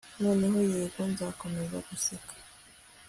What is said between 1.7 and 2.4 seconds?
guseka